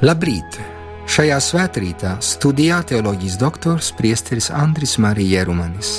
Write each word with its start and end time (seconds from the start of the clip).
Labrīt! 0.00 0.54
Šajā 1.12 1.36
svētkrītā 1.44 2.14
studijā 2.24 2.78
teoloģijas 2.88 3.34
doktors 3.36 3.90
Priesteris 3.98 4.46
Andris 4.48 4.94
Marija 4.96 5.42
Jerumanis. 5.42 5.98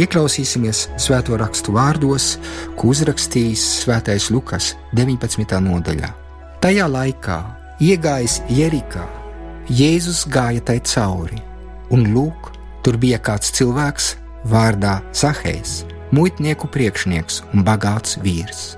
Ieklausīsimies 0.00 0.86
svēto 0.96 1.36
rakstu 1.36 1.74
vārdos, 1.76 2.30
ko 2.72 2.94
uzrakstījis 2.94 3.66
Svētais 3.82 4.30
Lukas 4.32 4.70
19. 4.96 5.60
nodaļā. 5.60 6.08
Tajā 6.64 6.88
laikā, 6.88 7.38
iegājis 7.84 8.40
Jerikā, 8.48 9.04
Jēzus 9.68 10.24
gāja 10.32 10.64
tai 10.64 10.80
cauri, 10.88 11.44
un 11.92 12.08
lūk, 12.16 12.54
tur 12.80 12.96
bija 12.96 13.20
kāds 13.20 13.52
cilvēks 13.60 14.14
vārdā 14.48 15.02
Zahējs, 15.12 15.82
muitnieku 16.16 16.72
priekšnieks 16.72 17.42
un 17.52 17.68
bagāts 17.68 18.16
vīrs. 18.24 18.70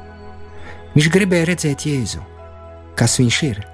Viņš 0.99 1.15
gribēja 1.15 1.53
redzēt 1.55 1.87
Jēzu. 1.87 2.27
Kas 2.99 3.21
viņš 3.23 3.45
ir? 3.55 3.69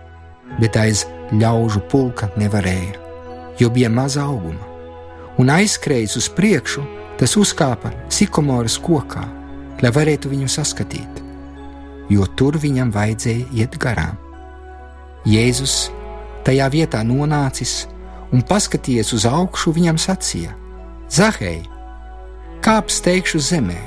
Bet 0.61 0.77
aiz 0.81 1.05
ļaužu 1.35 1.83
pulka 1.91 2.31
nevarēja, 2.39 2.97
jo 3.61 3.71
bija 3.71 3.91
maza 3.91 4.25
auguma. 4.27 4.63
Un 5.37 5.51
aizskrējis 5.53 6.17
uz 6.17 6.29
priekšu, 6.33 6.85
tas 7.21 7.37
uzkāpa 7.37 7.93
sikomoras 8.13 8.79
kokā, 8.81 9.25
lai 9.83 9.93
varētu 9.93 10.31
viņu 10.33 10.49
saskatīt, 10.49 11.21
jo 12.13 12.25
tur 12.39 12.57
viņam 12.61 12.93
vajadzēja 12.95 13.51
iet 13.61 13.77
garām. 13.81 14.17
Jēzus 15.27 15.91
tajā 16.47 16.69
vietā 16.73 17.03
nonācis 17.05 17.85
un 18.33 18.45
paskatījies 18.47 19.13
uz 19.17 19.27
augšu, 19.29 19.75
viņam 19.77 19.99
sacīja: 20.01 20.55
Zahei, 21.11 21.67
kāp 22.65 22.91
steigšu 22.91 23.43
zemē, 23.43 23.79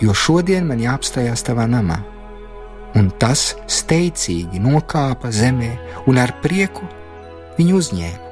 jo 0.00 0.14
šodien 0.14 0.66
man 0.70 0.80
jāapstājās 0.82 1.44
tavā 1.46 1.66
namā 1.70 2.00
un 2.98 3.10
tas 3.20 3.52
steidzīgi 3.70 4.60
nokāpa 4.62 5.30
zemē 5.32 5.72
un 6.10 6.20
ar 6.20 6.34
prieku 6.44 6.86
viņu 7.58 7.78
uzņēma. 7.80 8.30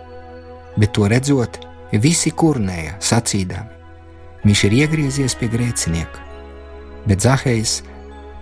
Bet 0.80 0.94
to 0.96 1.08
redzot, 1.10 1.58
visi 1.92 2.30
kurnēja 2.30 2.96
sacīdami: 3.02 3.78
Viņš 4.44 4.64
ir 4.68 4.76
iegriezies 4.84 5.34
pie 5.36 5.50
grēcinieka. 5.52 6.26
Bet 7.08 7.24
Zahējs 7.24 7.80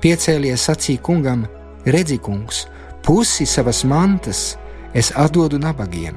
piecēlies 0.02 0.66
sacīja 0.68 1.02
kungam: 1.02 1.46
Redzi, 1.86 2.18
kungs, 2.18 2.66
pusi 3.02 3.46
savas 3.46 3.84
mantas 3.84 4.56
es 4.94 5.12
atdodu 5.16 5.58
nabagiem, 5.58 6.16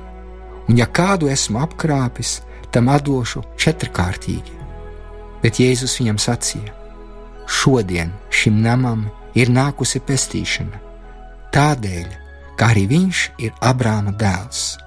un 0.68 0.78
ja 0.78 0.86
kādu 0.86 1.30
esmu 1.32 1.62
apkrāpis, 1.64 2.42
tam 2.72 2.90
atdošu 2.92 3.44
četrkārtīgi. 3.58 4.60
Bet 5.42 5.62
Jēzus 5.62 5.98
viņam 6.02 6.20
sacīja: 6.22 6.76
Šodien 7.48 8.14
šim 8.30 8.62
namam 8.62 9.10
ir 9.36 9.52
nākusi 9.54 10.02
pestīšana, 10.08 10.82
tādēļ, 11.56 12.08
ka 12.60 12.72
arī 12.74 12.88
viņš 12.92 13.24
ir 13.46 13.54
Abrāma 13.62 14.14
dēls. 14.18 14.78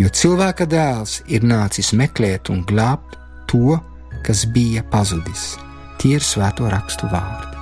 Jo 0.00 0.08
cilvēka 0.08 0.66
dēls 0.70 1.20
ir 1.28 1.44
nācis 1.44 1.92
meklēt 1.92 2.48
un 2.52 2.64
glābt 2.64 3.18
to, 3.50 3.78
kas 4.24 4.46
bija 4.48 4.84
pazudis. 4.92 5.54
Tie 6.00 6.16
ir 6.16 6.24
svēto 6.24 6.70
rakstu 6.72 7.10
vārdi. 7.12 7.59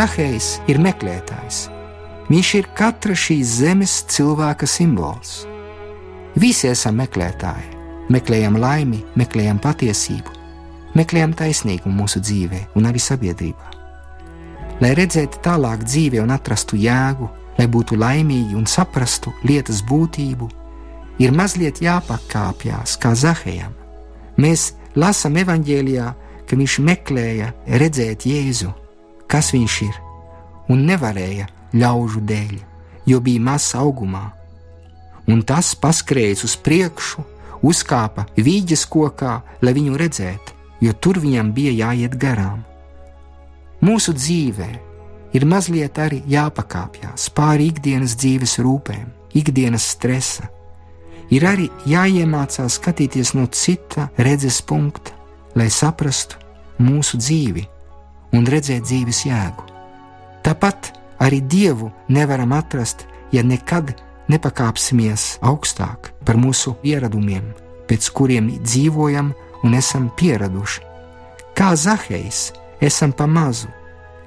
Zahējs 0.00 0.62
ir 0.70 0.78
meklētājs. 0.80 1.56
Viņš 2.30 2.50
ir 2.56 2.68
katra 2.78 3.12
šīs 3.12 3.50
zemes 3.58 3.98
cilvēka 4.08 4.64
simbols. 4.64 5.42
Visi 6.40 6.70
esam 6.70 6.96
meklētāji. 7.02 7.74
Meklējam 8.08 8.56
laimi, 8.62 9.02
meklējam 9.20 9.60
patiesību, 9.60 10.32
meklējam 10.96 11.36
taisnīgumu 11.36 12.00
mūsu 12.00 12.24
dzīvē 12.24 12.62
un 12.80 12.88
arī 12.88 13.02
sabiedrībā. 13.10 13.68
Lai 14.80 14.94
redzētu 14.96 15.44
tālāk 15.44 15.84
dzīvē 15.84 16.24
un 16.24 16.32
atrastu 16.32 16.80
jēgu, 16.80 17.28
lai 17.60 17.68
būtu 17.68 18.00
laimīgi 18.00 18.56
un 18.56 18.64
saprastu 18.64 19.36
lietas 19.44 19.84
būtību, 19.84 20.48
ir 21.20 21.36
mazliet 21.36 21.84
jāpakāpjas 21.84 22.96
kā 23.02 23.12
Zahējam. 23.12 23.76
Mēs 24.40 24.70
lasām 24.96 25.36
evanģēlijā, 25.44 26.12
ka 26.48 26.56
viņš 26.56 26.84
meklēja 26.88 27.52
redzēt 27.68 28.30
Jēzu 28.32 28.79
kas 29.30 29.52
viņš 29.54 29.74
ir, 29.86 29.96
un 30.70 30.84
nevarēja 30.88 31.46
ļaužu 31.74 32.22
dēļ, 32.26 32.54
jo 33.06 33.20
bija 33.22 33.42
mazs 33.46 33.76
augumā. 33.78 34.26
Un 35.30 35.44
tas 35.46 35.74
paskrējis 35.78 36.44
uz 36.48 36.56
priekšu, 36.58 37.22
uzkāpa 37.62 38.26
vīģes 38.36 38.86
kokā, 38.90 39.40
lai 39.62 39.74
viņu 39.76 39.98
redzētu, 40.00 40.56
jo 40.82 40.94
tur 40.98 41.20
viņam 41.22 41.52
bija 41.54 41.76
jāiet 41.84 42.16
garām. 42.18 42.64
Mūsu 43.80 44.12
dzīvē 44.16 44.70
ir 45.36 45.46
mazliet 45.46 45.98
arī 46.02 46.20
jāpakāpjas 46.28 47.30
pāri 47.36 47.70
ikdienas 47.70 48.16
dzīves 48.18 48.58
rūpēm, 48.60 49.06
ikdienas 49.38 49.86
stresa. 49.94 50.50
Ir 51.30 51.46
arī 51.46 51.68
jāiemācās 51.86 52.80
skatīties 52.80 53.36
no 53.38 53.46
cita 53.54 54.08
redzes 54.18 54.58
punkta, 54.66 55.14
lai 55.54 55.68
saprastu 55.70 56.40
mūsu 56.82 57.20
dzīvi 57.20 57.62
un 58.36 58.46
redzēt 58.46 58.86
dzīves 58.86 59.24
jēgu. 59.26 59.66
Tāpat 60.44 60.92
arī 61.20 61.40
Dievu 61.40 61.90
nevaram 62.08 62.52
atrast, 62.56 63.06
ja 63.32 63.42
nekad 63.44 63.94
nepakāpsimies 64.30 65.38
augstāk 65.42 66.12
par 66.24 66.38
mūsu 66.40 66.76
ieradumiem, 66.86 67.50
pēc 67.90 68.08
kuriem 68.14 68.52
dzīvojam 68.62 69.32
un 69.66 69.76
esam 69.76 70.08
pieraduši. 70.16 70.86
Kā 71.54 71.74
Zahejs, 71.76 72.50
esam 72.80 73.12
pa 73.12 73.26
mazu, 73.26 73.68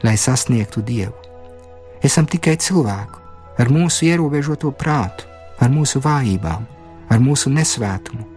lai 0.03 0.18
sasniegtu 0.19 0.84
Dievu. 0.86 1.16
Esam 2.03 2.28
tikai 2.28 2.58
cilvēku 2.59 3.22
ar 3.58 3.69
mūsu 3.72 4.06
ierobežoto 4.09 4.74
prātu, 4.75 5.25
ar 5.62 5.72
mūsu 5.72 6.02
vājībām, 6.03 6.66
ar 7.09 7.19
mūsu 7.24 7.52
nesvētumu. 7.53 8.28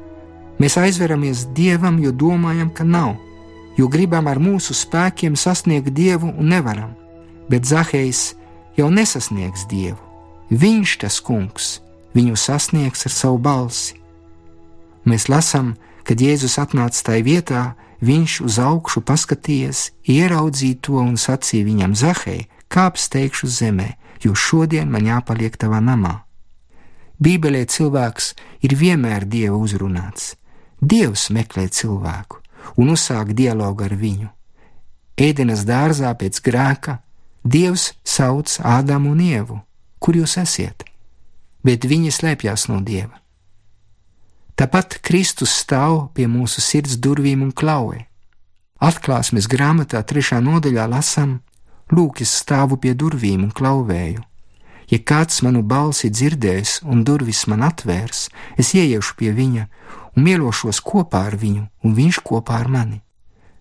Mēs 0.63 0.79
aizveramies 0.81 1.49
Dievam, 1.57 1.99
jo 2.01 2.13
domājam, 2.13 2.71
ka 2.73 2.85
nav 2.85 3.17
jo 3.77 3.89
gribam 3.89 4.27
ar 4.27 4.41
mūsu 4.41 4.75
spēkiem 4.75 5.37
sasniegt 5.37 5.93
dievu 5.95 6.33
un 6.33 6.51
nevaram. 6.53 6.95
Bet 7.49 7.67
Zahejs 7.69 8.35
jau 8.77 8.91
nesasniegs 8.91 9.67
dievu. 9.71 10.01
Viņš 10.51 10.99
tas 11.03 11.21
kungs, 11.21 11.81
viņu 12.15 12.37
sasniegs 12.39 13.07
ar 13.07 13.13
savu 13.13 13.39
balsi. 13.43 13.99
Mēs 15.07 15.29
lasām, 15.31 15.75
kad 16.07 16.23
Jēzus 16.23 16.59
atnāca 16.63 17.03
tajā 17.11 17.25
vietā, 17.27 17.63
viņš 18.03 18.41
uz 18.47 18.59
augšu 18.63 19.03
paskatījies, 19.07 19.91
ieraudzīja 20.07 20.81
to 20.83 21.01
un 21.03 21.17
sacīja 21.19 21.67
viņam: 21.67 21.95
Zahej, 21.95 22.47
kāp 22.69 22.99
steigšu 22.99 23.51
zemē, 23.51 23.95
jo 24.23 24.35
šodien 24.35 24.91
man 24.91 25.07
jāpaliek 25.07 25.57
tavā 25.59 25.83
namā. 25.83 26.23
Bībelē 27.19 27.65
cilvēks 27.65 28.35
ir 28.67 28.77
vienmēr 28.77 29.25
dieva 29.25 29.57
uzrunāts. 29.57 30.35
Dievs 30.81 31.31
meklē 31.33 31.69
cilvēku, 31.73 32.43
un 32.75 32.91
uzsāk 32.95 33.33
dialogu 33.37 33.87
ar 33.87 33.95
viņu. 33.95 34.29
Ēdenes 35.17 35.65
dārzā 35.65 36.13
pēc 36.19 36.41
grēka 36.45 36.99
Dievs 37.47 37.93
sauc 38.05 38.59
Ādamu 38.59 39.13
un 39.15 39.21
Ievu, 39.23 39.61
kur 40.03 40.19
jūs 40.19 40.37
esat, 40.43 40.83
bet 41.63 41.87
viņi 41.87 42.11
slēpjas 42.11 42.67
no 42.69 42.81
Dieva. 42.83 43.21
Tāpat 44.57 44.99
Kristus 45.05 45.53
stāv 45.53 46.09
pie 46.17 46.27
mūsu 46.27 46.63
sirds 46.65 46.97
durvīm 46.97 47.45
un 47.45 47.53
klauvē. 47.53 48.07
Atklāsmes 48.81 49.49
grāmatā 49.49 50.03
trešā 50.03 50.41
nodaļā 50.45 50.87
lasām: 50.89 51.39
Lūk, 51.93 52.23
es 52.25 52.33
stāvu 52.43 52.81
pie 52.81 52.95
durvīm 52.95 53.45
un 53.47 53.53
klauvēju. 53.53 54.25
Ja 54.91 54.99
kāds 55.03 55.43
manu 55.43 55.65
balsi 55.67 56.11
dzirdēs 56.11 56.81
un 56.87 57.03
durvis 57.05 57.47
man 57.51 57.65
atvērs, 57.67 58.29
es 58.57 58.75
ieiešu 58.75 59.17
pie 59.19 59.33
viņa 59.35 59.67
un 60.17 60.25
mielošos 60.25 60.81
kopā 60.81 61.27
ar 61.31 61.37
viņu, 61.41 61.67
un 61.83 61.95
viņš 61.97 62.21
kopā 62.23 62.61
ar 62.63 62.71
mani. 62.71 63.01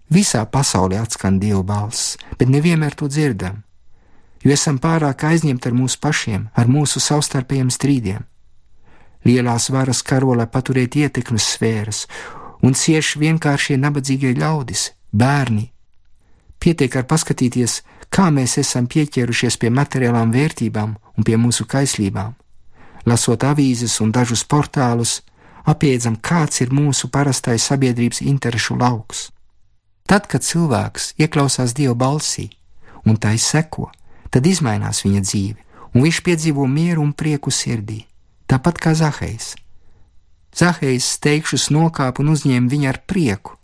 Visā 0.09 0.43
pasaulē 0.45 1.01
atskan 1.01 1.39
Dieva 1.41 1.63
balss, 1.65 2.15
bet 2.37 2.49
nevienmēr 2.49 2.93
to 2.93 3.09
dzirdam, 3.09 3.63
jo 4.43 4.53
esam 4.53 4.77
pārāk 4.77 5.25
aizņemti 5.25 5.69
ar 5.69 5.73
mūsu 5.73 5.99
pašiem, 5.99 6.49
ar 6.53 6.69
mūsu 6.69 7.01
savstarpējiem 7.01 7.73
strīdiem. 7.73 8.23
lielās 9.25 9.71
varas 9.73 10.03
karo, 10.05 10.35
lai 10.37 10.45
paturētu 10.45 10.99
ietekmes 11.01 11.47
sfēras, 11.55 12.05
un 12.61 12.73
cieši 12.77 13.19
vienkāršie 13.19 13.77
nabadzīgie 13.77 14.35
ļaudis, 14.37 14.91
bērni. 15.11 15.71
Pietiek 16.59 16.95
ar 16.95 17.07
paskatīties, 17.09 17.81
kā 18.15 18.29
mēs 18.31 18.55
esam 18.61 18.87
pieķērušies 18.87 19.57
pie 19.59 19.69
materiālām 19.75 20.31
vērtībām 20.31 20.95
un 20.95 21.27
pie 21.27 21.35
mūsu 21.35 21.65
kaislībām. 21.67 22.31
Lasot 23.05 23.43
avīzes 23.43 23.99
un 24.01 24.13
dažus 24.15 24.45
portālus, 24.47 25.19
apiedzam, 25.67 26.15
kāds 26.15 26.61
ir 26.63 26.71
mūsu 26.71 27.09
parastais 27.11 27.65
sabiedrības 27.67 28.21
interešu 28.23 28.77
lauks. 28.79 29.29
Tad, 30.07 30.29
kad 30.31 30.45
cilvēks 30.45 31.15
ieklausās 31.19 31.73
Dieva 31.75 31.95
balsī 31.97 32.49
un 33.05 33.17
tai 33.17 33.35
seko, 33.41 33.89
tad 34.31 34.47
izmainās 34.47 35.03
viņa 35.05 35.21
dzīve, 35.21 35.59
un 35.93 36.05
viņš 36.05 36.21
piedzīvo 36.25 36.65
mieru 36.69 37.03
un 37.03 37.13
prieku 37.13 37.51
sirdī, 37.51 38.05
tāpat 38.47 38.79
kā 38.81 38.93
Zahejs. 38.97 39.55
Zahejs 40.55 41.09
steigšus 41.17 41.67
nokāpa 41.73 42.23
un 42.23 42.31
uzņēma 42.31 42.71
viņu 42.71 42.89
ar 42.89 43.01
prieku. 43.05 43.57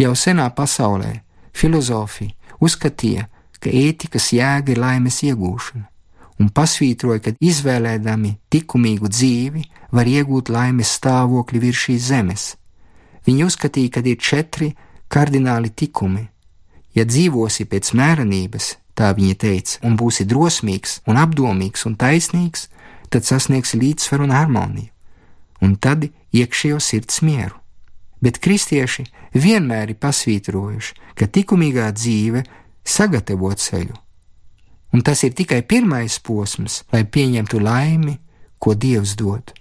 Jau 0.00 0.12
senā 0.18 0.48
pasaulē 0.50 1.20
filozofi 1.54 2.32
uzskatīja, 2.58 3.28
ka 3.64 3.72
ētikas 3.72 4.30
jēga 4.36 4.74
ir 4.74 4.80
laimes 4.82 5.22
iegūšana, 5.24 5.86
un 6.40 6.50
pasvītroja, 6.52 7.22
ka 7.24 7.32
izvēlēdami 7.40 8.34
likumīgu 8.54 9.10
dzīvi 9.10 9.64
var 9.94 10.10
iegūt 10.10 10.52
laimes 10.52 10.92
stāvokli 10.98 11.62
virs 11.62 11.86
šīs 11.86 12.08
zemes. 12.10 12.46
Viņi 13.24 13.46
uzskatīja, 13.48 13.94
ka 13.94 14.04
ir 14.04 14.20
četri 14.20 14.74
kardināli 15.08 15.70
tikumi. 15.70 16.26
Ja 16.94 17.06
dzīvosi 17.08 17.66
pēc 17.70 17.94
mērenības, 17.96 18.74
tā 18.94 19.10
viņa 19.16 19.36
teica, 19.40 19.78
un 19.86 19.96
būsi 19.98 20.26
drosmīgs, 20.28 21.00
un 21.10 21.18
apdomīgs 21.18 21.86
un 21.88 21.96
taisnīgs, 21.98 22.68
tad 23.10 23.26
sasniegsi 23.26 23.80
līdzsvaru 23.80 24.28
un 24.28 24.34
harmoniju, 24.34 24.90
un 25.64 25.76
tad 25.76 26.06
iekšējo 26.34 26.78
sirds 26.82 27.22
mieru. 27.26 27.56
Bet 28.22 28.38
kristieši 28.40 29.04
vienmēr 29.34 29.92
ir 29.92 29.98
pasvītrojuši, 30.00 30.94
ka 31.18 31.28
likumīgā 31.28 31.90
dzīve 31.92 32.44
sagatavo 32.84 33.52
ceļu, 33.52 33.96
un 34.94 35.02
tas 35.02 35.22
ir 35.26 35.34
tikai 35.34 35.62
pirmais 35.66 36.18
posms, 36.22 36.82
lai 36.92 37.04
pieņemtu 37.04 37.60
laimi, 37.60 38.18
ko 38.58 38.74
Dievs 38.74 39.16
dod. 39.18 39.52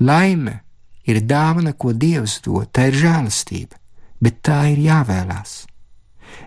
Laime 0.00 0.60
ir 1.06 1.22
dāvana, 1.22 1.72
ko 1.72 1.92
Dievs 1.92 2.40
dod, 2.44 2.68
tā 2.72 2.90
ir 2.90 3.00
žēlastība 3.00 3.78
bet 4.20 4.40
tā 4.44 4.66
ir 4.72 4.80
jāvēlās. 4.86 5.64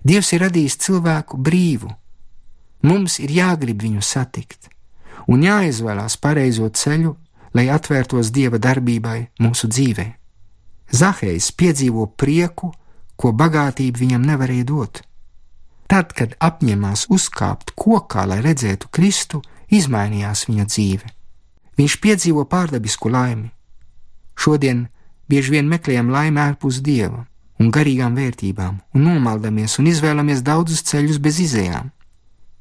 Dievs 0.05 0.33
ir 0.33 0.43
radījis 0.45 0.77
cilvēku 0.85 1.37
brīvu. 1.37 1.89
Mums 2.85 3.19
ir 3.19 3.31
jāgrib 3.33 3.81
viņu 3.83 4.03
satikt 4.05 4.69
un 5.29 5.43
jāizvēlās 5.43 6.15
pareizo 6.17 6.69
ceļu, 6.73 7.11
lai 7.53 7.67
atvērtos 7.69 8.31
Dieva 8.33 8.57
darbībai 8.61 9.29
mūsu 9.43 9.67
dzīvē. 9.69 10.05
Zahējs 10.89 11.51
piedzīvo 11.53 12.07
prieku, 12.17 12.71
ko 13.19 13.33
bagātība 13.35 13.99
viņam 13.99 14.25
nevarēja 14.25 14.65
dot. 14.65 15.01
Tad, 15.89 16.11
kad 16.13 16.35
apņēmās 16.37 17.07
uzkāpt 17.09 17.73
kokā, 17.73 18.27
lai 18.29 18.43
redzētu 18.45 18.91
Kristu, 18.93 19.41
izmainījās 19.73 20.45
viņa 20.49 20.65
dzīve. 20.69 21.07
Viņš 21.79 21.95
piedzīvo 22.03 22.43
pārdabisku 22.51 23.09
laimi. 23.09 23.49
Šodien 24.37 24.85
bieži 25.29 25.55
vien 25.55 25.69
meklējam 25.71 26.11
laimi 26.13 26.41
ārpus 26.43 26.81
Dieva, 26.85 27.23
un 27.59 27.71
garīgām 27.73 28.15
vērtībām, 28.19 28.77
un 28.93 29.07
nomaldamies 29.07 29.79
un 29.81 29.89
izvēlamies 29.89 30.43
daudzus 30.45 30.85
ceļus 30.91 31.17
bez 31.25 31.41
izējām. 31.47 31.89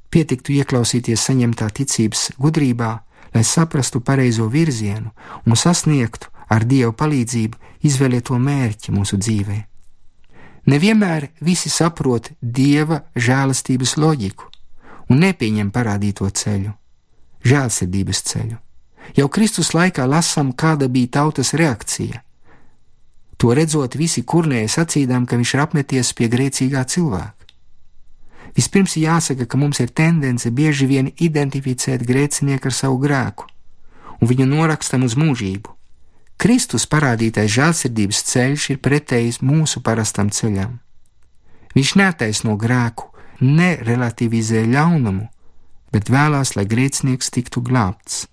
Pietiktu 0.09 0.57
ieklausīties 0.57 1.29
saņemtā 1.29 1.69
ticības 1.77 2.31
gudrībā, 2.41 2.93
lai 3.35 3.45
saprastu 3.45 4.01
pareizo 4.01 4.49
virzienu 4.49 5.13
un 5.45 5.57
sasniegtu 5.57 6.33
ar 6.49 6.65
Dieva 6.65 6.95
palīdzību 6.97 7.85
izvēlēto 7.85 8.39
mērķi 8.41 8.95
mūsu 8.97 9.21
dzīvē. 9.21 9.59
Nevienmēr 10.69 11.31
visi 11.41 11.71
saprot 11.73 12.33
Dieva 12.43 13.01
žēlastības 13.17 13.97
loģiku 13.97 14.49
un 15.09 15.23
nepieņem 15.25 15.73
parādīto 15.73 16.29
ceļu, 16.29 16.75
žēlsirdības 17.49 18.25
ceļu. 18.31 18.57
Jau 19.17 19.29
Kristus 19.33 19.73
laikā 19.73 20.05
lasām, 20.05 20.53
kāda 20.53 20.91
bija 20.93 21.15
tautas 21.21 21.55
reakcija 21.57 22.21
To 23.39 23.55
redzot, 23.55 23.95
visi 23.95 24.25
kurnēja 24.27 24.69
sacīdām, 24.81 25.27
ka 25.27 25.39
viņš 25.39 25.55
ir 25.55 25.61
apmeties 25.63 26.11
pie 26.19 26.27
grēcīgā 26.31 26.83
cilvēka. 26.91 27.35
Vispirms 28.59 28.97
jāsaka, 28.99 29.47
ka 29.47 29.61
mums 29.61 29.79
ir 29.79 29.93
tendence 29.95 30.51
bieži 30.51 30.89
vien 30.91 31.13
identificēt 31.15 32.03
grēcinieku 32.03 32.67
ar 32.67 32.75
savu 32.75 32.99
grēku, 33.05 33.47
un 34.19 34.31
viņu 34.33 34.49
norakstam 34.51 35.07
uz 35.07 35.15
mūžību. 35.15 35.78
Kristus 36.39 36.85
parādītais 36.87 37.51
žēlsirdības 37.51 38.21
ceļš 38.31 38.69
ir 38.71 38.79
pretējs 38.79 39.41
mūsu 39.43 39.83
parastam 39.83 40.29
ceļam. 40.31 40.77
Viņš 41.75 41.95
netaisno 41.99 42.55
grēku, 42.55 43.09
nerelativizē 43.43 44.63
ļaunumu, 44.71 45.27
bet 45.91 46.11
vēlās, 46.13 46.55
lai 46.55 46.65
grēcinieks 46.71 47.33
tiktu 47.35 47.63
glābts. 47.67 48.29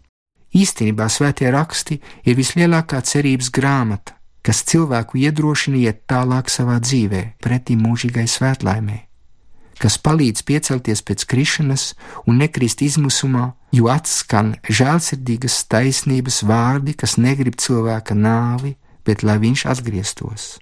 Īstenībā 0.55 1.07
svētie 1.09 1.49
raksti 1.51 1.97
ir 2.29 2.37
vislielākā 2.37 3.01
cerības 3.01 3.49
grāmata, 3.51 4.13
kas 4.45 4.61
cilvēku 4.69 5.17
iedrošina 5.25 5.81
iet 5.81 6.05
tālāk 6.05 6.53
savā 6.53 6.77
dzīvē, 6.79 7.23
pretī 7.41 7.73
mūžīgai 7.79 8.27
svētlaimē, 8.29 8.99
kas 9.81 9.97
palīdz 9.97 10.45
piecelties 10.45 11.01
pēc 11.01 11.25
krišanas 11.25 11.89
un 12.29 12.37
nekrist 12.43 12.85
izmisumā, 12.85 13.55
jo 13.75 13.89
atskan 13.91 14.55
žēlsirdīgas 14.71 15.63
taisnības 15.71 16.43
vārdi, 16.47 16.95
kas 16.95 17.17
negrib 17.19 17.57
cilvēka 17.59 18.15
nāvi, 18.15 18.75
bet 19.05 19.23
lai 19.27 19.37
viņš 19.41 19.65
atgrieztos. 19.73 20.55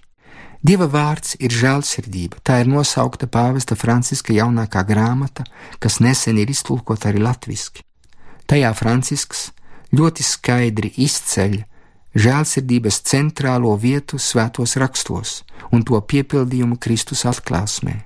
Dieva 0.64 0.86
vārds 0.88 1.34
ir 1.44 1.52
žēlsirdība. 1.52 2.40
Tā 2.40 2.62
ir 2.62 2.70
nosaukta 2.72 3.28
pāvesta 3.28 3.76
Franciska 3.76 4.32
jaunākā 4.32 4.80
grāmata, 4.88 5.44
kas 5.78 6.00
nesen 6.00 6.40
ir 6.40 6.48
iztulkota 6.48 7.10
arī 7.10 7.20
latviešu. 7.20 7.84
Tajā 8.48 8.72
Francisks 8.76 9.50
ļoti 9.92 10.24
skaidri 10.24 10.90
izceļ 11.04 11.60
žēlsirdības 12.16 13.00
centrālo 13.10 13.74
vietu 13.80 14.18
svētos 14.20 14.76
rakstos 14.80 15.42
un 15.72 15.84
to 15.84 16.00
piepildījumu 16.00 16.80
Kristus 16.80 17.24
atklāsmē. 17.28 18.00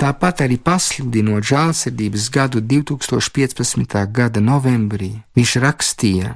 Tāpat 0.00 0.46
arī 0.46 0.56
pasludinot 0.56 1.44
žēlsirdības 1.44 2.30
gadu 2.32 2.62
2015. 2.64 3.98
gada 4.16 4.40
novembrī, 4.40 5.10
viņš 5.36 5.52
rakstīja: 5.60 6.32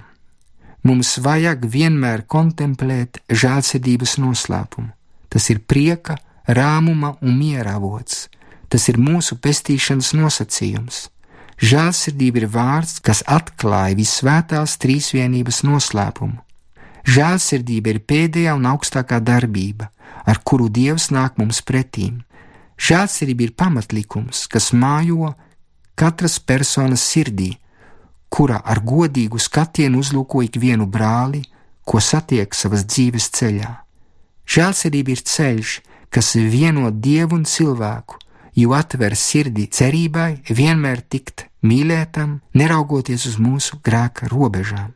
Mums 0.84 1.16
vajag 1.24 1.64
vienmēr 1.64 2.26
kontemplēt 2.28 3.22
žēlsirdības 3.32 4.18
noslēpumu. 4.20 4.92
Tas 5.32 5.48
ir 5.50 5.64
prieka, 5.64 6.18
rāmuma 6.46 7.16
un 7.24 7.38
miera 7.40 7.78
avots. 7.80 8.28
Tas 8.68 8.88
ir 8.92 9.00
mūsu 9.00 9.40
pestīšanas 9.40 10.12
nosacījums. 10.14 11.08
Žēlsirdība 11.58 12.42
ir 12.42 12.50
vārds, 12.52 12.98
kas 13.00 13.24
atklāja 13.26 13.96
visvētās 13.96 14.76
trīsvienības 14.82 15.62
noslēpumu 15.64 16.44
Žēlsirdība 17.04 17.92
ir 17.92 18.00
pēdējā 18.08 18.54
un 18.56 18.64
augstākā 18.68 19.20
darbība, 19.20 19.90
ar 20.24 20.40
kuru 20.40 20.70
Dievs 20.72 21.10
nāk 21.12 21.36
mums 21.40 21.60
pretīm. 21.60 22.22
Žēlsirdība 22.84 23.46
ir 23.46 23.52
pamatlikums, 23.56 24.44
kas 24.50 24.72
mājo 24.76 25.30
katras 25.96 26.36
personas 26.38 27.04
sirdī, 27.06 27.54
kura 28.28 28.58
ar 28.60 28.82
godīgu 28.84 29.40
skatienu 29.40 30.02
uzlūko 30.02 30.42
ikvienu 30.44 30.88
brāli, 30.90 31.44
ko 31.84 32.00
satiek 32.00 32.52
savas 32.56 32.84
dzīves 32.90 33.30
ceļā. 33.38 33.70
Žēlsirdība 34.44 35.14
ir 35.14 35.22
ceļš, 35.24 35.78
kas 36.12 36.34
vieno 36.36 36.90
dievu 36.90 37.38
un 37.38 37.46
cilvēku, 37.48 38.18
jo 38.60 38.74
atver 38.76 39.16
sirdi 39.16 39.64
cerībai 39.66 40.44
vienmēr 40.50 41.00
tikt 41.08 41.46
mīlētam, 41.64 42.40
neraugoties 42.54 43.24
uz 43.30 43.38
mūsu 43.40 43.80
grēka 43.86 44.28
robežām. 44.28 44.92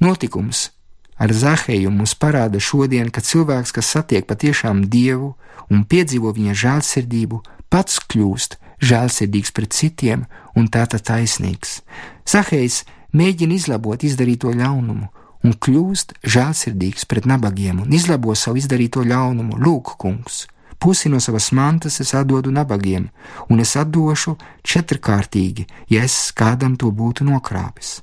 Notikums 0.00 0.70
ar 1.16 1.32
Zaheju 1.32 1.90
mums 1.90 2.14
parāda 2.14 2.60
šodien, 2.60 3.10
ka 3.10 3.20
cilvēks, 3.20 3.72
kas 3.74 3.90
satiek 3.96 4.26
patiešām 4.26 4.84
Dievu 4.90 5.34
un 5.70 5.84
piedzīvo 5.84 6.32
viņa 6.34 6.54
žēlsirdību, 6.62 7.40
pats 7.70 8.00
kļūst 8.10 8.58
žēlsirdīgs 8.84 9.52
pret 9.54 9.72
citiem 9.72 10.24
un 10.54 10.68
tātad 10.68 11.04
taisnīgs. 11.06 11.82
Zahejs 12.28 12.82
mēģina 13.14 13.58
izlabot 13.58 14.04
izdarīto 14.04 14.52
ļaunumu 14.54 15.10
un 15.44 15.54
kļūst 15.60 16.16
žēlsirdīgs 16.24 17.06
pret 17.10 17.28
nabagiem 17.28 17.84
un 17.84 17.92
izlabo 17.92 18.34
savu 18.34 18.60
izdarīto 18.62 19.04
ļaunumu. 19.04 19.60
Lūk, 19.60 19.96
kungs! 20.00 20.46
Pusi 20.84 21.08
no 21.08 21.20
savas 21.22 21.46
mantas 21.56 22.00
es 22.02 22.10
atdodu 22.18 22.50
nabagiem, 22.52 23.06
un 23.48 23.60
es 23.62 23.72
atdošu 23.80 24.34
četrkārtīgi, 24.68 25.64
ja 25.88 26.02
es 26.04 26.32
kādam 26.36 26.74
to 26.76 26.90
būtu 26.92 27.24
nokrāpis. 27.24 28.00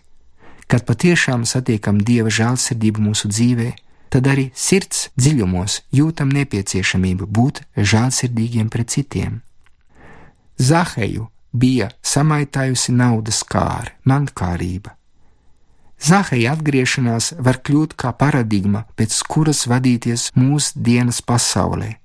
Kad 0.71 0.85
patiešām 0.87 1.41
satiekam 1.43 1.97
Dieva 1.99 2.31
žēlsirdību 2.31 3.01
mūsu 3.03 3.27
dzīvē, 3.27 3.73
tad 4.07 4.27
arī 4.31 4.45
sirds 4.55 5.09
dziļumos 5.19 5.81
jūtam 5.91 6.29
nepieciešamību 6.31 7.25
būt 7.27 7.59
žēlsirdīgiem 7.75 8.69
pret 8.71 8.93
citiem. 8.93 9.41
Zaheju 10.55 11.25
bija 11.51 11.89
samaitājusi 11.99 12.95
naudas 12.95 13.41
kāra, 13.43 13.91
mankārība. 14.07 14.93
Zaheja 16.01 16.53
atgriešanās 16.55 17.33
var 17.37 17.59
kļūt 17.67 17.97
kā 17.99 18.13
paradigma, 18.15 18.85
pēc 18.95 19.17
kuras 19.27 19.65
vadīties 19.67 20.29
mūsu 20.39 20.79
dienas 20.87 21.19
pasaulē, 21.21 21.97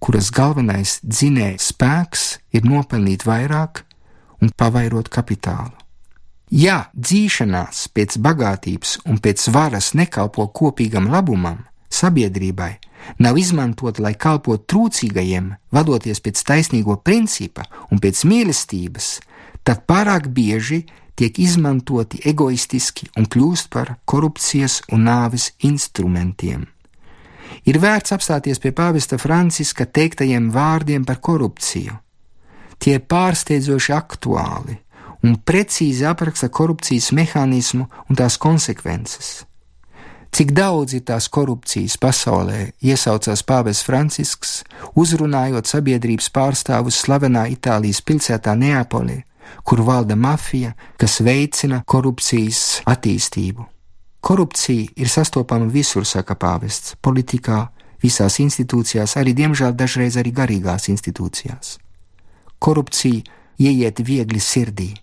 kuras 0.00 0.32
galvenais 0.32 0.96
dzinējs 1.04 1.68
spēks 1.74 2.24
ir 2.56 2.64
nopelnīt 2.64 3.28
vairāk 3.28 3.84
un 4.40 4.50
pavairot 4.56 5.12
kapitālu. 5.12 5.76
Ja 6.48 6.88
dzīšanās 6.96 7.90
pēc 7.92 8.16
bagātības 8.24 8.98
un 9.04 9.18
pēc 9.20 9.50
varas 9.52 9.92
nekalpo 9.92 10.46
kopīgam 10.48 11.10
labumam, 11.12 11.66
sabiedrībai, 11.92 12.78
nav 13.20 13.36
izmantota, 13.36 14.00
lai 14.02 14.14
kalpotu 14.16 14.64
trūcīgajiem, 14.72 15.50
vadoties 15.72 16.22
pēc 16.24 16.40
taisnīgo 16.48 16.96
principa 17.04 17.66
un 17.92 18.00
pēc 18.00 18.24
mīlestības, 18.24 19.10
tad 19.60 19.84
pārāk 19.84 20.30
bieži 20.32 20.86
tiek 21.18 21.36
izmantoti 21.36 22.22
egoistiski 22.24 23.10
un 23.18 23.28
kļūst 23.28 23.68
par 23.68 23.98
korupcijas 24.08 24.80
un 24.88 25.04
nāves 25.04 25.50
instrumentiem. 25.68 26.64
Ir 27.68 27.76
vērts 27.82 28.14
apstāties 28.16 28.60
pie 28.62 28.72
pāvesta 28.72 29.18
Franciska 29.20 29.84
teiktajiem 29.84 30.48
vārdiem 30.54 31.04
par 31.04 31.20
korupciju. 31.20 31.92
Tie 32.78 32.94
ir 32.96 33.04
pārsteidzoši 33.04 33.92
aktuāli 33.92 34.78
un 35.22 35.36
precīzi 35.44 36.06
apraksta 36.08 36.48
korupcijas 36.48 37.10
mehānismu 37.12 37.86
un 38.08 38.18
tās 38.18 38.38
konsekvences. 38.38 39.48
Cik 40.28 40.52
daudz 40.52 40.92
ir 40.94 41.06
tās 41.08 41.26
korupcijas 41.32 41.96
pasaulē, 41.98 42.74
iesaucās 42.84 43.42
Pāvests 43.48 43.86
Francisks, 43.86 44.58
uzrunājot 44.94 45.66
sabiedrības 45.66 46.28
pārstāvus 46.34 47.00
slavenā 47.00 47.46
Itālijas 47.54 48.02
pilsētā 48.04 48.52
Neapolī, 48.58 49.22
kur 49.64 49.80
valda 49.86 50.16
mafija, 50.16 50.74
kas 51.00 51.20
veicina 51.24 51.80
korupcijas 51.86 52.82
attīstību. 52.86 53.64
Korupcija 54.20 54.92
ir 55.00 55.08
sastopama 55.08 55.70
visur, 55.72 56.04
saka 56.04 56.34
pāvests- 56.34 56.94
politikā, 57.06 57.68
visās 58.02 58.38
institūcijās, 58.38 59.16
arī 59.16 59.34
diemžēl 59.34 59.72
dažreiz 59.72 60.16
arī 60.16 60.32
garīgās 60.32 60.88
institūcijās. 60.92 61.78
Korupcija 62.58 63.22
ieiet 63.58 64.00
viegli 64.00 64.40
sirdī. 64.40 64.94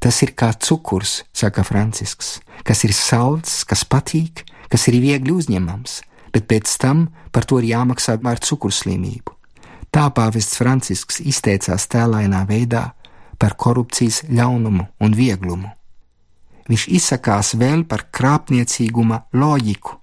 Tas 0.00 0.22
ir 0.24 0.32
kā 0.32 0.52
cukurs, 0.56 1.24
saka 1.36 1.64
Francisks, 1.64 2.38
kas 2.64 2.84
ir 2.88 2.94
salds, 2.96 3.64
kas 3.68 3.84
patīk, 3.84 4.46
kas 4.72 4.88
ir 4.88 4.96
viegli 5.02 5.34
uzņemams, 5.36 6.00
bet 6.32 6.46
pēc 6.48 6.72
tam 6.80 7.10
par 7.30 7.44
to 7.44 7.60
ir 7.60 7.68
jāmaksā 7.74 8.16
ar 8.16 8.40
cukurslimību. 8.40 9.36
Tā 9.90 10.06
pāvests 10.14 10.56
Francisks 10.56 11.20
izteicās 11.20 11.88
tēlainā 11.90 12.46
veidā, 12.48 12.92
par 13.40 13.56
korupcijas 13.56 14.22
ļaunumu 14.28 14.86
un 15.00 15.16
vieglumu. 15.16 15.70
Viņš 16.70 16.84
izsakās 16.96 17.54
vēl 17.58 17.82
par 17.88 18.06
krāpniecīguma 18.14 19.24
loģiku. 19.34 19.96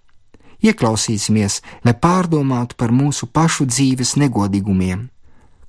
Ieklausīsimies, 0.65 1.61
lai 1.85 1.93
pārdomātu 1.93 2.75
par 2.75 2.91
mūsu 2.91 3.29
pašu 3.29 3.69
dzīves 3.69 4.15
negodīgumiem. 4.17 5.05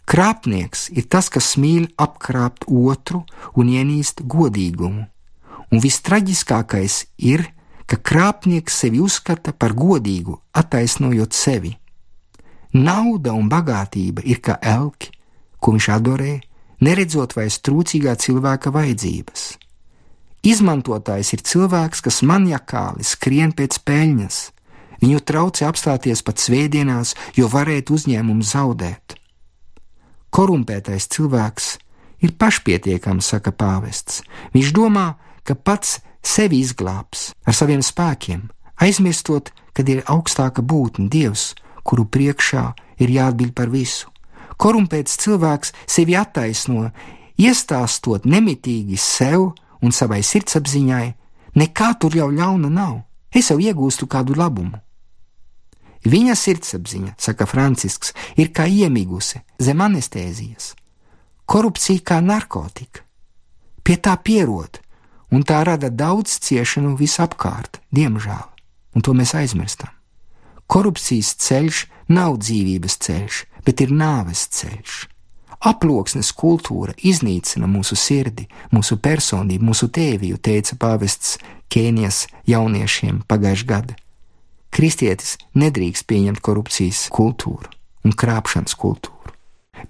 Krāpnieks 0.08 0.86
ir 0.96 1.04
tas, 1.12 1.28
kas 1.28 1.58
mīl 1.60 1.84
apkrāpt 2.00 2.64
otru 2.64 3.26
un 3.60 3.68
ienīst 3.68 4.22
godīgumu. 4.24 5.04
Un 5.68 5.82
vistraģiskākais 5.84 7.02
ir, 7.28 7.44
ka 7.84 7.98
krāpnieks 8.00 8.78
sevi 8.84 9.02
uzskata 9.04 9.52
par 9.52 9.74
godīgu, 9.76 10.38
attaisnojot 10.56 11.36
sevi. 11.36 11.74
Nauda 12.72 13.34
un 13.36 13.50
bagātība 13.52 14.24
ir 14.24 14.40
kā 14.44 14.56
elki, 14.64 15.12
ko 15.60 15.76
viņš 15.76 15.90
adorē, 15.92 16.34
neredzot 16.84 17.36
vairs 17.36 17.60
trūcīgā 17.60 18.16
cilvēka 18.16 18.72
vajadzības. 18.72 19.46
Izmantotājs 20.48 21.34
ir 21.36 21.44
cilvēks, 21.44 22.00
kas 22.08 22.22
maniakāli 22.24 23.04
skrien 23.04 23.52
pēc 23.52 23.80
peļņas, 23.84 24.40
viņu 25.04 25.20
traucē 25.20 25.68
apstāties 25.68 26.24
pat 26.24 26.40
svētdienās, 26.40 27.12
jo 27.36 27.52
varētu 27.52 27.98
uzņēmumu 27.98 28.46
zaudēt. 28.56 29.18
Korumpētais 30.30 31.08
cilvēks 31.08 31.68
ir 32.25 32.35
pašpietiekams, 32.38 33.30
saka 33.32 33.52
pāvests. 33.52 34.23
Viņš 34.54 34.73
domā, 34.76 35.14
ka 35.44 35.54
pats 35.54 35.99
sevi 36.25 36.61
izglābs 36.61 37.32
ar 37.47 37.56
saviem 37.56 37.82
spēkiem, 37.85 38.49
aizmirstot, 38.82 39.52
kad 39.73 39.88
ir 39.88 40.04
augstāka 40.11 40.62
būtne, 40.62 41.08
Dievs, 41.08 41.54
kuru 41.87 42.04
priekšā 42.04 42.64
ir 43.00 43.12
jāatbild 43.14 43.54
par 43.56 43.70
visu. 43.73 44.11
Korumpēts 44.58 45.20
cilvēks 45.23 45.73
sevi 45.87 46.16
attaisno, 46.18 46.90
iestāstot 47.38 48.26
nemitīgi 48.26 48.99
sev 48.99 49.52
un 49.80 49.94
savai 49.94 50.20
sirdsapziņai, 50.26 51.06
nekā 51.54 51.92
tur 52.02 52.16
jau 52.18 52.28
ļauna 52.35 52.70
nav. 52.73 52.99
Es 53.30 53.52
jau 53.52 53.58
iegūstu 53.62 54.08
kādu 54.11 54.35
labumu. 54.35 54.80
Viņa 56.08 56.34
sirdsapziņa, 56.38 57.16
saka 57.20 57.46
Francisks, 57.48 58.14
ir 58.40 58.52
kā 58.54 58.64
iemigusi 58.70 59.42
zem 59.60 59.82
anestēzijas. 59.84 60.72
Korupcija 61.48 62.04
kā 62.04 62.20
narkotika. 62.24 63.02
Pie 63.84 63.96
tā 64.00 64.14
pierod, 64.20 64.80
un 65.32 65.44
tā 65.44 65.60
rada 65.64 65.90
daudz 65.90 66.38
ciešanu 66.44 66.94
visapkārt, 66.96 67.80
diemžēl, 67.92 68.46
un 68.94 69.04
to 69.04 69.14
mēs 69.16 69.34
aizmirstam. 69.36 69.92
Korupcijas 70.68 71.34
ceļš 71.40 71.84
nav 72.12 72.40
dzīvības 72.44 72.98
ceļš, 73.04 73.44
bet 73.64 73.84
ir 73.84 73.92
nāves 73.92 74.48
ceļš. 74.52 74.98
Aploksnes 75.68 76.30
kultūra 76.36 76.94
iznīcina 77.02 77.66
mūsu 77.66 77.96
sirdi, 77.98 78.46
mūsu 78.70 79.00
personību, 79.02 79.72
mūsu 79.72 79.88
tēviju, 79.90 80.38
teica 80.38 80.76
pāvests 80.78 81.38
Kēnijas 81.68 82.26
jauniešiem 82.46 83.24
pagājušajā 83.28 83.72
gadā. 83.72 83.96
Kristietis 84.75 85.37
nedrīkst 85.58 86.06
pieņemt 86.08 86.42
korupcijas 86.44 87.06
kultūru 87.14 87.70
un 88.04 88.14
krāpšanas 88.14 88.76
kultūru, 88.78 89.34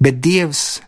bet 0.00 0.20
Dievs 0.24 0.80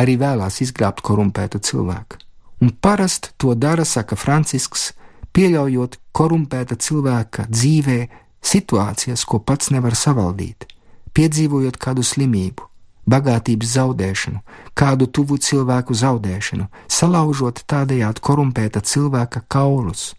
arī 0.00 0.16
vēlās 0.20 0.60
izglābt 0.64 1.02
korumpētu 1.04 1.60
cilvēku, 1.60 2.20
un 2.62 2.72
parasti 2.72 3.34
to 3.36 3.54
dara, 3.54 3.84
saka 3.84 4.16
Francisks, 4.16 4.92
pieļaujot 5.36 5.98
korumpēta 6.16 6.78
cilvēka 6.80 7.46
dzīvē 7.50 8.00
situācijas, 8.40 9.24
ko 9.28 9.42
pats 9.44 9.70
nevar 9.74 9.94
savaldīt 9.98 10.70
piedzīvojot 11.16 11.78
kādu 11.80 12.04
slimību, 12.06 12.66
bagātības 13.10 13.74
zaudēšanu, 13.76 14.40
kādu 14.78 15.08
tuvu 15.10 15.38
cilvēku 15.42 15.96
zaudēšanu, 15.96 16.68
salaužot 16.88 17.64
tādējādi 17.70 18.22
korumpēta 18.24 18.82
cilvēka 18.84 19.44
kaulus. 19.50 20.14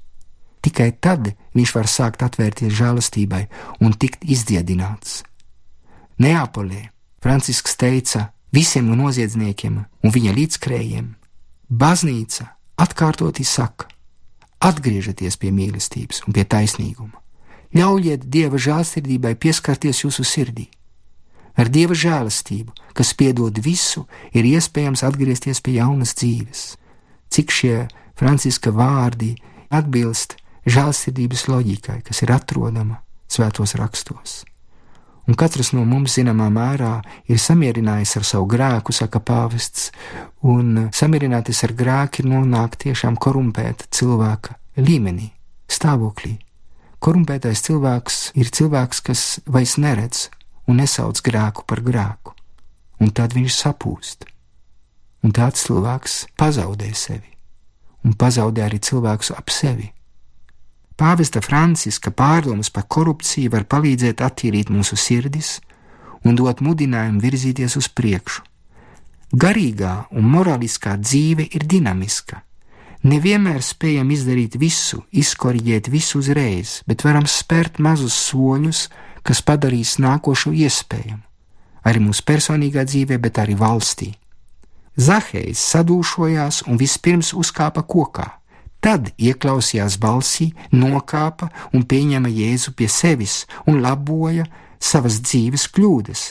Tikai 0.61 0.91
tad 1.01 1.31
viņš 1.57 1.73
var 1.75 1.89
sākt 1.89 2.23
atvērties 2.25 2.73
žēlastībai 2.77 3.45
un 3.81 3.95
tikt 3.97 4.25
izdziedināts. 4.25 5.23
Neapolē 6.21 6.89
Francisks 7.21 7.77
teica 7.77 8.27
visiem 8.53 8.91
noziedzniekiem 8.93 9.79
un 9.81 10.13
viņa 10.13 10.35
līdzkrējiem: 10.37 11.07
Baznīca 11.69 12.51
atkārtoti 12.77 13.45
saka: 13.45 13.89
atgriežieties 14.61 15.37
pie 15.41 15.49
mīlestības 15.55 16.21
un 16.27 16.37
pie 16.37 16.45
taisnīguma, 16.45 17.17
ļaujiet 17.73 18.29
Dieva 18.29 18.61
žēlsirdībai 18.61 19.33
pieskarties 19.41 20.05
jūsu 20.05 20.27
sirdī 20.27 20.69
Ar 21.59 21.67
dieva 21.67 21.95
žēlastību, 21.97 22.71
kas 22.95 23.11
piedod 23.17 23.57
visu, 23.63 24.05
ir 24.31 24.47
iespējams 24.47 25.03
atgriezties 25.03 25.59
pie 25.63 25.77
jaunas 25.79 26.15
dzīves. 26.15 26.61
Cik 27.31 27.51
šie 27.51 27.75
Franciska 28.19 28.71
vārdi 28.75 29.35
atbilst 29.71 30.37
žēlsirdības 30.65 31.47
loģikai, 31.49 32.01
kas 32.05 32.21
ir 32.25 32.33
atrodama 32.35 33.01
svētos 33.31 33.75
rakstos. 33.79 34.41
Un 35.29 35.37
katrs 35.37 35.69
no 35.75 35.83
mums, 35.85 36.15
zināmā 36.17 36.47
mērā, 36.51 36.95
ir 37.29 37.39
samierinājies 37.39 38.15
ar 38.17 38.25
savu 38.25 38.47
grēku, 38.49 38.93
saka 38.93 39.21
pāvests, 39.21 39.91
un 40.41 40.89
samierināties 40.93 41.61
ar 41.67 41.75
grēku 41.77 42.23
ir 42.23 42.31
nonākt 42.33 42.81
tiešām 42.87 43.19
korumpēta 43.21 43.85
cilvēka 43.93 44.57
līmenī, 44.81 45.29
stāvoklī. 45.69 46.39
Korumpētais 47.01 47.63
cilvēks 47.65 48.17
ir 48.37 48.49
cilvēks, 48.53 49.01
kas 49.05 49.23
vairs 49.45 49.77
neredz 49.81 50.27
un 50.69 50.81
nesauc 50.81 51.21
grēku 51.25 51.65
par 51.69 51.81
grēku, 51.85 52.35
un 53.01 53.13
tad 53.13 53.37
viņš 53.37 53.55
sapūst. 53.61 54.27
Un 55.21 55.33
tāds 55.37 55.63
cilvēks 55.67 56.17
pazaudē 56.37 56.89
sevi, 56.97 57.29
un 58.05 58.17
pazaudē 58.17 58.65
arī 58.65 58.81
cilvēkus 58.81 59.33
ap 59.37 59.53
sevi. 59.53 59.91
Pāvesta 61.01 61.41
Franciska 61.41 62.11
pārdomas 62.13 62.69
par 62.69 62.83
korupciju 62.85 63.49
var 63.55 63.63
palīdzēt 63.65 64.19
attīrīt 64.21 64.69
mūsu 64.69 64.93
sirdis 64.93 65.55
un 66.21 66.35
dot 66.37 66.59
mudinājumu 66.61 67.23
virzīties 67.23 67.73
uz 67.79 67.87
priekšu. 67.89 68.43
Garīgā 69.33 69.93
un 70.13 70.27
morāliskā 70.29 70.93
dzīve 71.01 71.47
ir 71.57 71.65
dinamiska. 71.65 72.43
Nevienmēr 73.01 73.63
spējam 73.65 74.11
izdarīt 74.13 74.59
visu, 74.61 74.99
izkoriģēt 75.09 75.89
visu 75.89 76.19
uzreiz, 76.19 76.83
bet 76.85 77.01
varam 77.01 77.25
spērt 77.25 77.79
mazus 77.81 78.13
soļus, 78.27 78.83
kas 79.25 79.41
padarīs 79.41 79.95
nākošo 79.97 80.53
iespējamu, 80.53 81.23
arī 81.81 82.03
mūsu 82.05 82.27
personīgā 82.29 82.85
dzīvē, 82.85 83.17
bet 83.17 83.41
arī 83.41 83.57
valstī. 83.57 84.11
Zahējs 85.01 85.65
sadūšojās 85.73 86.61
un 86.69 86.77
vispirms 86.77 87.33
uzkāpa 87.33 87.81
kokā, 87.89 88.27
Tad 88.81 89.11
ieklausījās 89.21 89.99
balsī, 90.01 90.51
nokāpa 90.73 91.51
un 91.73 91.85
pieņēma 91.85 92.29
Jēzu 92.33 92.73
pie 92.73 92.89
sevis 92.89 93.43
un 93.69 93.81
laboja 93.83 94.47
savas 94.81 95.19
dzīves 95.21 95.67
kļūdas. 95.75 96.23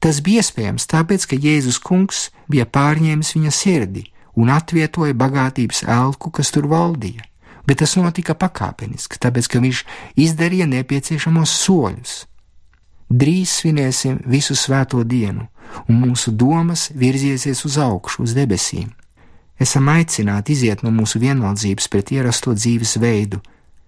Tas 0.00 0.22
bija 0.24 0.40
iespējams 0.40 0.88
tāpēc, 0.88 1.26
ka 1.28 1.36
Jēzus 1.36 1.78
kungs 1.84 2.30
bija 2.48 2.64
pārņēmis 2.64 3.34
viņa 3.36 3.52
sirdi 3.52 4.06
un 4.36 4.52
atvietoja 4.52 5.16
bagātības 5.16 5.82
elku, 5.88 6.30
kas 6.30 6.52
tur 6.52 6.68
valdīja. 6.72 7.24
Bet 7.66 7.80
tas 7.82 7.96
notika 7.98 8.36
pakāpeniski, 8.38 9.18
tāpēc, 9.20 9.48
ka 9.50 9.60
viņš 9.60 9.82
izdarīja 10.22 10.68
nepieciešamos 10.70 11.54
soļus. 11.64 12.14
Drīz 13.10 13.56
svinēsim 13.60 14.20
visu 14.26 14.54
svēto 14.58 15.02
dienu, 15.04 15.48
un 15.90 15.98
mūsu 16.04 16.32
domas 16.32 16.88
virziesies 16.94 17.64
uz 17.66 17.78
augšu, 17.82 18.22
uz 18.22 18.36
debesīm. 18.38 18.92
Esam 19.58 19.88
aicināti 19.88 20.52
iziet 20.52 20.82
no 20.84 20.92
mūsu 20.92 21.20
vienaldzības 21.22 21.88
pret 21.88 22.12
ierasto 22.12 22.52
dzīves 22.56 22.96
veidu. 23.00 23.40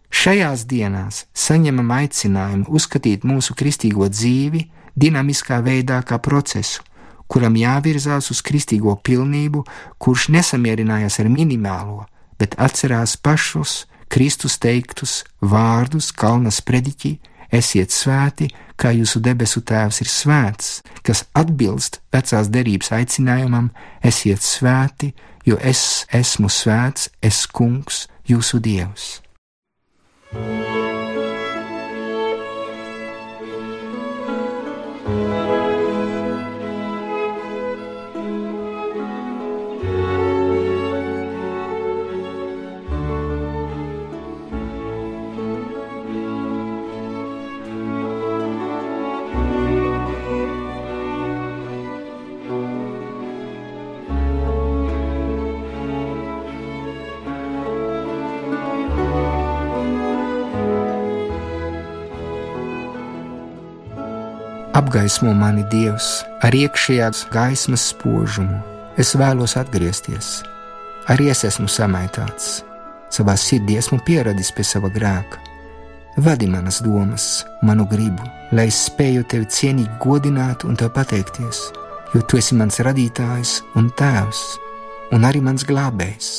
Šajās 0.08 0.64
dienās 0.64 1.26
saņemam 1.36 1.90
aicinājumu 1.98 2.70
uzskatīt 2.72 3.26
mūsu 3.28 3.56
kristīgo 3.58 4.08
dzīvi 4.08 4.64
dinamiskā 4.96 5.60
veidā 5.64 6.00
kā 6.08 6.16
procesu, 6.18 6.80
kuram 7.28 7.58
jāvirzās 7.60 8.30
uz 8.32 8.40
kristīgo 8.40 8.96
pilnību, 9.04 9.66
kurš 10.00 10.30
nesamierinājās 10.32 11.20
ar 11.20 11.28
minimālo, 11.28 12.06
bet 12.40 12.56
atcerās 12.56 13.18
pašus 13.20 13.84
Kristus 14.08 14.56
teiktus 14.56 15.24
vārdus 15.44 16.08
Kalnas 16.16 16.62
prediķī: 16.64 17.18
Esiet 17.52 17.92
svēti, 17.92 18.48
kā 18.76 18.94
jūsu 18.96 19.20
debesu 19.20 19.60
Tēvs 19.60 20.00
ir 20.00 20.08
svēts, 20.08 20.80
kas 21.04 21.26
atbilst 21.36 22.00
vecās 22.12 22.48
derības 22.48 22.92
aicinājumam: 22.96 23.68
Esiet 24.00 24.40
svēti, 24.40 25.12
jo 25.48 25.56
es 25.64 26.06
esmu 26.12 26.50
svēts, 26.52 27.08
es 27.22 27.46
kungs, 27.46 28.06
jūsu 28.28 28.60
dievs. 28.60 29.22
thank 30.30 30.72
you 30.72 30.77
Apgaismo 64.88 65.34
mani 65.36 65.66
Dievs 65.68 66.22
ar 66.40 66.54
iekšējās 66.56 67.26
gaismas 67.28 67.82
spožumu. 67.90 68.54
Es 68.96 69.10
vēlos 69.20 69.52
atgriezties. 69.60 70.38
Arī 71.12 71.26
es 71.28 71.42
esmu 71.44 71.68
samaitāts. 71.68 72.62
Savā 73.12 73.34
sirdī 73.36 73.76
esmu 73.76 73.98
pieradis 74.06 74.48
pie 74.56 74.64
sava 74.64 74.88
grēka. 74.94 75.42
Vadi 76.24 76.48
manas 76.48 76.80
domas, 76.80 77.26
manu 77.60 77.84
gribu, 77.90 78.24
lai 78.56 78.70
es 78.70 78.78
spēju 78.86 79.26
tevi 79.28 79.50
cienīgi 79.58 79.98
godināt 80.00 80.64
un 80.64 80.80
tev 80.80 80.94
pateikties, 80.96 81.60
jo 82.14 82.24
tu 82.24 82.40
esi 82.40 82.56
mans 82.56 82.80
radītājs 82.88 83.58
un 83.76 83.92
tēvs, 83.92 84.42
un 85.12 85.28
arī 85.28 85.44
mans 85.44 85.68
glābējs. 85.68 86.32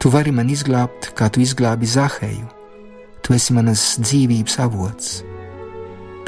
Tu 0.00 0.16
vari 0.16 0.32
man 0.32 0.48
izglābt, 0.48 1.12
kā 1.12 1.28
tu 1.28 1.44
izglābi 1.44 1.84
Zaheju. 1.84 2.48
Tu 3.20 3.36
esi 3.36 3.52
manas 3.52 3.90
dzīvības 4.00 4.60
avots 4.64 5.18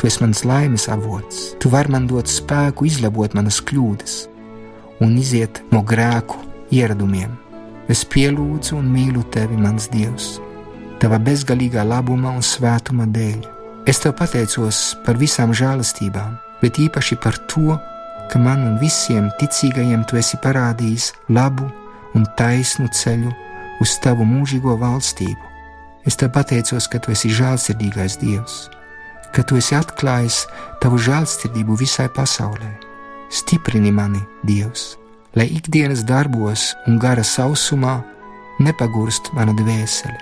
Tu 0.06 0.10
esi 0.12 0.22
mans 0.22 0.44
laimes 0.44 0.84
avots, 0.86 1.56
tu 1.58 1.66
vari 1.66 1.90
man 1.90 2.04
dot 2.06 2.28
spēku 2.30 2.86
izlabot 2.86 3.32
manas 3.34 3.56
kļūdas 3.58 4.12
un 5.02 5.16
iziet 5.18 5.58
no 5.74 5.80
grēku 5.82 6.38
ieradumiem. 6.70 7.32
Es 7.90 8.04
pielūdzu 8.06 8.76
un 8.78 8.86
mīlu 8.86 9.24
tevi, 9.34 9.58
mans 9.58 9.88
Dievs, 9.90 10.28
tava 11.02 11.18
bezgalīgā 11.18 11.82
labuma 11.82 12.36
un 12.38 12.46
svētuma 12.46 13.08
dēļ. 13.16 13.40
Es 13.90 13.98
tev 14.04 14.14
pateicos 14.20 14.94
par 15.02 15.18
visām 15.18 15.50
žēlastībām, 15.50 16.38
bet 16.62 16.78
īpaši 16.86 17.18
par 17.26 17.40
to, 17.50 17.74
ka 18.30 18.38
man 18.38 18.62
un 18.62 18.78
visiem 18.78 19.26
ticīgajiem 19.42 20.06
tu 20.06 20.22
esi 20.22 20.38
parādījis 20.38 21.10
labu 21.34 21.66
un 22.14 22.30
taisnu 22.38 22.86
ceļu 22.94 23.34
uz 23.82 23.98
tavu 24.06 24.22
mūžīgo 24.22 24.78
valstību. 24.86 25.52
Es 26.06 26.14
tev 26.14 26.30
pateicos, 26.38 26.86
ka 26.86 27.02
tu 27.02 27.10
esi 27.10 27.34
žēlsirdīgais 27.42 28.20
Dievs 28.22 28.68
ka 29.36 29.44
tu 29.44 29.58
esi 29.60 29.76
atklājis 29.76 30.46
tavu 30.80 30.96
žēlsirdību 30.96 31.76
visai 31.76 32.08
pasaulē. 32.08 32.70
Stiprini 33.28 33.92
mani, 33.92 34.22
Dievs, 34.46 34.94
lai 35.36 35.50
ikdienas 35.58 36.06
darbos 36.08 36.70
un 36.88 36.96
gara 37.02 37.24
sausumā 37.26 37.98
nepagurst 38.64 39.34
mana 39.36 39.52
dvēsele. 39.58 40.16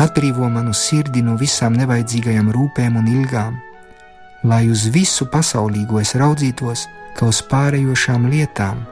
Atbrīvo 0.00 0.48
manu 0.52 0.72
sirdi 0.76 1.22
no 1.24 1.36
visām 1.40 1.76
nevajadzīgajām 1.76 2.50
rūpēm 2.52 2.96
un 3.00 3.08
ilgām, 3.12 3.56
lai 4.44 4.66
uz 4.72 4.86
visu 4.92 5.28
pasaulīgo 5.32 6.00
es 6.00 6.14
raudzītos 6.16 6.84
kā 7.16 7.28
uz 7.28 7.40
pārējošām 7.50 8.28
lietām. 8.32 8.84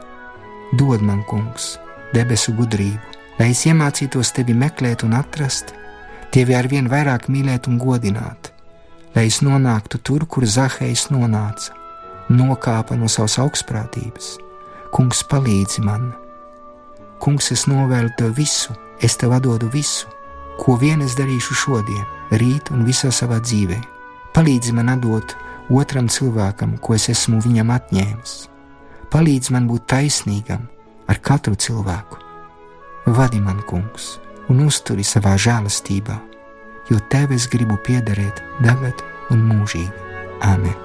Dod 0.77 1.05
man, 1.05 1.23
kungs, 1.29 1.77
debesu 2.17 2.57
gudrību, 2.57 3.21
lai 3.39 3.53
es 3.53 3.65
iemācītos 3.69 4.33
tevi 4.37 4.57
meklēt 4.57 5.05
un 5.07 5.15
atrast, 5.21 5.77
tevi 6.33 6.57
arvien 6.57 6.89
vairāk 6.91 7.31
mīlēt 7.33 7.69
un 7.71 7.79
godināt 7.79 8.54
lai 9.15 9.29
es 9.31 9.41
nonāktu 9.43 10.01
tur, 10.03 10.27
kur 10.27 10.47
Zahējs 10.47 11.09
nonāca, 11.15 11.75
nokāpa 12.29 12.97
no 12.99 13.09
savas 13.11 13.39
augstprātības. 13.43 14.35
Kungs, 14.95 15.23
palīdzi 15.31 15.85
man! 15.85 16.13
Kungs, 17.23 17.51
es 17.55 17.65
novēlu 17.71 18.13
tev 18.19 18.35
visu, 18.39 18.75
es 19.03 19.17
tev 19.19 19.37
dodu 19.43 19.71
visu, 19.73 20.11
ko 20.59 20.77
vien 20.79 21.03
es 21.03 21.17
darīšu 21.19 21.57
šodien, 21.63 22.05
rīt 22.35 22.71
un 22.75 22.85
visā 22.87 23.11
savā 23.15 23.41
dzīvē. 23.43 23.79
Palīdzi 24.35 24.75
man 24.75 24.91
atdot 24.97 25.37
otram 25.71 26.11
cilvēkam, 26.11 26.77
ko 26.83 26.99
es 26.99 27.09
esmu 27.13 27.41
viņam 27.43 27.73
atņēmis. 27.75 28.35
Palīdzi 29.15 29.55
man 29.55 29.71
būt 29.71 29.87
taisnīgam 29.95 30.67
ar 31.09 31.23
katru 31.23 31.55
cilvēku. 31.55 32.21
Vadi 33.15 33.41
man, 33.41 33.63
kungs, 33.69 34.19
un 34.51 34.65
uzturi 34.67 35.05
savā 35.07 35.37
žēlastībā 35.39 36.34
jo 36.91 37.01
tev 37.13 37.33
es 37.37 37.49
gribu 37.51 37.79
piederēt 37.87 38.43
tagad 38.63 39.05
un 39.33 39.47
mūžīgi. 39.51 39.93
Āmen! 40.45 40.84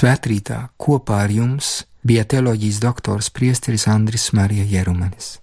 Svētrītā 0.00 0.70
kopā 0.80 1.18
ar 1.26 1.32
jums 1.34 1.82
bija 2.08 2.22
teoloģijas 2.24 2.78
doktors 2.80 3.28
Priesteris 3.36 3.84
Andris 3.84 4.30
Marija 4.32 4.64
Jerumanis. 4.64 5.39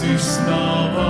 süß 0.00 0.40
nah 0.46 1.09